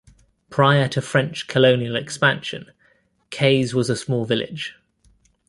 Prior 0.49 0.87
to 0.87 0.99
French 0.99 1.45
colonial 1.47 1.95
expansion, 1.95 2.71
Kayes 3.29 3.75
was 3.75 3.87
a 3.87 3.95
small 3.95 4.25
village. 4.25 4.73